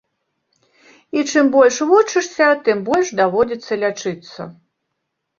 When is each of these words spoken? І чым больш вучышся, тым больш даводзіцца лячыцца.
І 1.17 1.25
чым 1.33 1.51
больш 1.55 1.75
вучышся, 1.89 2.47
тым 2.69 2.77
больш 2.87 3.11
даводзіцца 3.19 3.73
лячыцца. 3.83 4.41